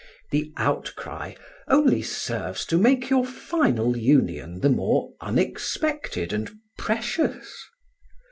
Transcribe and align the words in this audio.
The 0.31 0.51
outcry 0.57 1.35
only 1.67 2.01
serves 2.01 2.65
to 2.65 2.79
make 2.79 3.11
your 3.11 3.23
final 3.23 3.95
union 3.95 4.61
the 4.61 4.69
more 4.71 5.13
unexpected 5.21 6.33
and 6.33 6.49
precious. 6.75 7.63